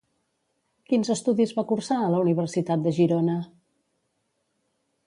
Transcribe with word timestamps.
Quins 0.91 1.11
estudis 1.15 1.53
va 1.59 1.65
cursar 1.73 1.99
a 1.99 2.09
la 2.15 2.23
Universitat 2.25 2.85
de 2.89 2.95
Girona? 3.01 3.37